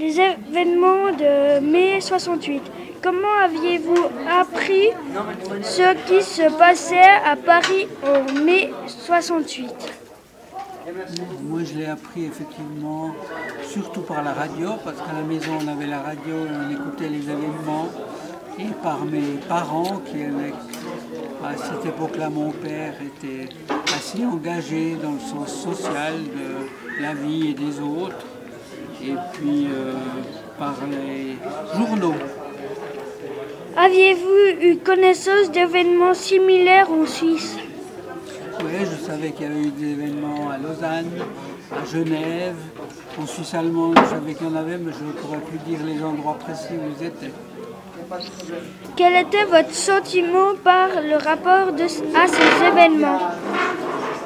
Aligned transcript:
les 0.00 0.18
événements 0.18 1.12
de 1.12 1.60
mai 1.60 2.00
68. 2.00 2.62
Comment 3.02 3.36
aviez-vous 3.44 4.06
appris 4.28 4.88
ce 5.62 5.94
qui 6.06 6.22
se 6.22 6.50
passait 6.56 7.18
à 7.24 7.36
Paris 7.36 7.86
en 8.02 8.32
mai 8.42 8.70
68 8.86 9.68
Moi, 11.42 11.60
je 11.64 11.78
l'ai 11.78 11.86
appris 11.86 12.24
effectivement, 12.24 13.10
surtout 13.68 14.00
par 14.00 14.22
la 14.22 14.32
radio, 14.32 14.70
parce 14.82 14.96
qu'à 14.96 15.12
la 15.12 15.22
maison, 15.22 15.52
on 15.62 15.68
avait 15.68 15.86
la 15.86 16.00
radio 16.00 16.34
on 16.34 16.70
écoutait 16.72 17.08
les 17.08 17.24
événements. 17.24 17.88
Et 18.58 18.72
par 18.82 19.04
mes 19.04 19.38
parents, 19.48 20.00
qui 20.06 20.22
à 21.44 21.56
cette 21.56 21.86
époque-là, 21.86 22.30
mon 22.30 22.50
père 22.52 22.94
était 23.02 23.48
assez 23.96 24.24
engagé 24.24 24.96
dans 25.02 25.12
le 25.12 25.20
sens 25.20 25.52
social 25.62 26.14
de 26.14 27.02
la 27.02 27.14
vie 27.14 27.50
et 27.50 27.54
des 27.54 27.80
autres. 27.80 28.26
Et 29.02 29.14
puis 29.32 29.68
euh, 29.72 29.92
par 30.58 30.74
les 30.90 31.36
journaux. 31.76 32.14
Aviez-vous 33.76 34.62
eu 34.66 34.76
connaissance 34.78 35.50
d'événements 35.52 36.14
similaires 36.14 36.90
en 36.90 37.06
Suisse? 37.06 37.56
Oui, 38.62 38.72
je 38.80 39.06
savais 39.06 39.30
qu'il 39.30 39.46
y 39.46 39.50
avait 39.50 39.60
eu 39.62 39.70
des 39.70 39.92
événements 39.92 40.50
à 40.50 40.58
Lausanne, 40.58 41.10
à 41.72 41.84
Genève, 41.90 42.56
en 43.18 43.26
Suisse 43.26 43.54
allemande, 43.54 43.98
je 44.04 44.10
savais 44.10 44.34
qu'il 44.34 44.46
y 44.46 44.50
en 44.50 44.56
avait, 44.56 44.76
mais 44.76 44.92
je 44.92 45.04
ne 45.04 45.12
pourrais 45.12 45.38
plus 45.38 45.58
dire 45.60 45.78
les 45.86 46.02
endroits 46.04 46.36
précis 46.38 46.74
où 46.74 46.90
ils 47.00 47.06
étaient. 47.06 47.32
Quel 48.96 49.14
était 49.24 49.44
votre 49.44 49.72
sentiment 49.72 50.54
par 50.62 50.88
le 51.00 51.14
rapport 51.16 51.72
de- 51.72 51.84
à 51.84 52.26
ces 52.26 52.66
événements? 52.66 53.20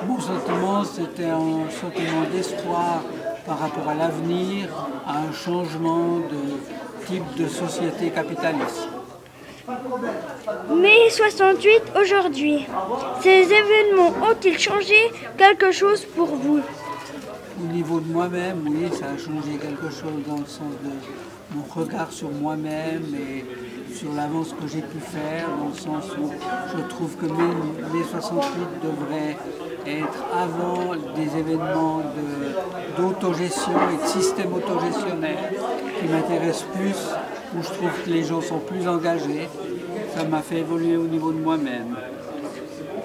Mon 0.08 0.18
sentiment, 0.20 0.82
c'était 0.84 1.24
un 1.30 1.70
sentiment 1.70 2.22
d'espoir 2.32 3.02
par 3.46 3.58
rapport 3.58 3.88
à 3.88 3.94
l'avenir, 3.94 4.68
à 5.06 5.18
un 5.18 5.32
changement 5.32 6.18
de 6.18 7.06
type 7.06 7.34
de 7.36 7.46
société 7.48 8.10
capitaliste. 8.10 8.88
Mai 10.74 11.10
68 11.10 11.82
aujourd'hui. 12.00 12.66
Ces 13.22 13.44
événements 13.52 14.12
ont-ils 14.30 14.58
changé 14.58 14.94
quelque 15.38 15.72
chose 15.72 16.04
pour 16.16 16.26
vous? 16.26 16.60
Au 17.62 17.66
niveau 17.72 18.00
de 18.00 18.12
moi-même, 18.12 18.62
oui, 18.66 18.88
ça 18.92 19.06
a 19.06 19.16
changé 19.16 19.56
quelque 19.60 19.88
chose 19.90 20.20
dans 20.26 20.36
le 20.38 20.46
sens 20.46 20.72
de 20.82 21.56
mon 21.56 21.62
regard 21.74 22.10
sur 22.10 22.30
moi-même 22.30 23.04
et 23.14 23.44
sur 23.94 24.12
l'avance 24.12 24.48
que 24.60 24.66
j'ai 24.66 24.80
pu 24.82 24.98
faire, 24.98 25.46
dans 25.60 25.68
le 25.68 25.74
sens 25.74 26.10
où 26.20 26.30
je 26.76 26.82
trouve 26.88 27.16
que 27.16 27.26
mai, 27.26 27.54
mai 27.94 28.04
68 28.10 28.50
devrait 28.82 29.36
être 29.86 30.24
avant 30.36 30.94
des 31.14 31.38
événements 31.38 31.98
de- 31.98 32.73
d'autogestion 32.96 33.72
et 33.92 34.02
de 34.02 34.08
système 34.08 34.52
autogestionnaire 34.52 35.50
qui 35.98 36.06
m'intéressent 36.08 36.66
plus, 36.74 36.96
où 37.56 37.62
je 37.62 37.68
trouve 37.68 37.90
que 38.04 38.10
les 38.10 38.24
gens 38.24 38.40
sont 38.40 38.58
plus 38.58 38.86
engagés. 38.88 39.48
Ça 40.14 40.24
m'a 40.24 40.42
fait 40.42 40.58
évoluer 40.58 40.96
au 40.96 41.06
niveau 41.06 41.32
de 41.32 41.38
moi-même. 41.38 41.96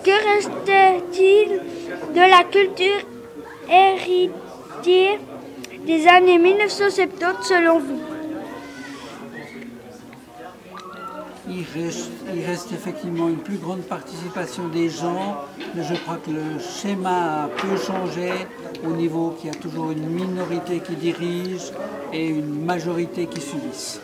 Que 0.04 0.36
restait-il 0.36 1.62
de 2.14 2.20
la 2.20 2.44
culture 2.44 3.02
héritée 3.70 5.20
des 5.86 6.08
années 6.08 6.40
1970 6.40 7.48
selon 7.48 7.80
vous? 7.80 8.00
Il 11.52 11.66
reste, 12.46 12.72
effectivement 12.72 13.28
une 13.28 13.38
plus 13.38 13.58
grande 13.58 13.82
participation 13.82 14.68
des 14.68 14.90
gens, 14.90 15.38
mais 15.76 15.84
je 15.84 15.96
crois 15.96 16.18
que 16.18 16.30
le 16.30 16.60
schéma 16.60 17.46
a 17.46 17.48
peu 17.48 17.76
changé 17.76 18.32
au 18.88 18.92
niveau 18.92 19.32
qu'il 19.32 19.48
y 19.48 19.56
a 19.56 19.58
toujours 19.58 19.92
une 19.92 20.08
minorité 20.08 20.80
qui 20.80 20.96
dirige 20.96 21.72
et 22.14 22.28
une 22.28 22.66
majorité 22.66 23.26
qui 23.26 23.42
subissent. 23.42 24.00